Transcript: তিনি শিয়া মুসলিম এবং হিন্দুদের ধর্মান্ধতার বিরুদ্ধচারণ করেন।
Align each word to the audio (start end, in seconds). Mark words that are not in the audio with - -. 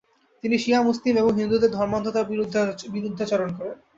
তিনি 0.43 0.55
শিয়া 0.57 0.79
মুসলিম 0.81 1.13
এবং 1.17 1.31
হিন্দুদের 1.35 1.71
ধর্মান্ধতার 1.71 2.29
বিরুদ্ধচারণ 2.93 3.49
করেন। 3.57 3.77